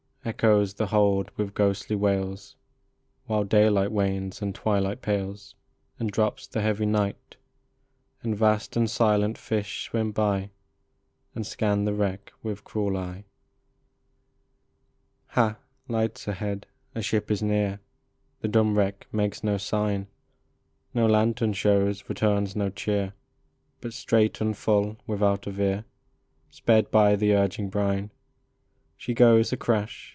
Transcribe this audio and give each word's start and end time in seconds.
Echoes 0.23 0.75
the 0.75 0.85
hold 0.85 1.31
with 1.35 1.55
ghostly 1.55 1.95
wails, 1.95 2.55
While 3.25 3.43
daylight 3.43 3.91
wanes, 3.91 4.39
and 4.39 4.53
twilight 4.53 5.01
pales, 5.01 5.55
And 5.97 6.11
drops 6.11 6.45
the 6.45 6.61
heavy 6.61 6.85
night, 6.85 7.15
50 7.17 7.37
DERELICT. 7.37 7.37
And 8.25 8.37
vast 8.37 8.77
and 8.77 8.87
silent 8.87 9.35
fish 9.39 9.85
swim 9.89 10.11
by, 10.11 10.51
And 11.33 11.43
scan 11.47 11.85
the 11.85 11.95
wreck 11.95 12.31
with 12.43 12.63
cruel 12.63 12.97
eye. 12.97 13.25
Ha! 15.29 15.57
lights 15.87 16.27
ahead! 16.27 16.67
A 16.93 17.01
ship 17.01 17.31
is 17.31 17.41
near! 17.41 17.79
The 18.41 18.47
dumb 18.47 18.77
wreck 18.77 19.07
makes 19.11 19.43
no 19.43 19.57
sign; 19.57 20.05
No 20.93 21.07
lantern 21.07 21.53
shows, 21.53 22.07
returns 22.07 22.55
no 22.55 22.69
cheer, 22.69 23.13
But 23.79 23.91
straight 23.93 24.39
and 24.39 24.55
full, 24.55 24.97
without 25.07 25.47
a 25.47 25.51
veer, 25.51 25.85
Sped 26.51 26.91
by 26.91 27.15
the 27.15 27.33
urging 27.33 27.69
brine 27.69 28.11
She 28.99 29.15
goes 29.15 29.51
a 29.51 29.57
crash 29.57 30.09